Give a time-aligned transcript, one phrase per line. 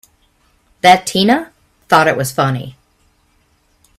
[0.81, 1.51] That Tina
[1.87, 2.75] thought it was funny!